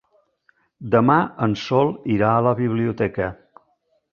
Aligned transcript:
Demà 0.95 1.17
en 1.47 1.53
Sol 1.65 1.93
irà 2.15 2.33
a 2.39 2.43
la 2.49 2.55
biblioteca. 2.61 3.29